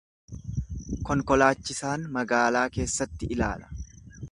Konkolaachisaan 1.09 2.09
magaalaa 2.17 2.65
keessatti 2.79 3.33
ilaala. 3.39 3.73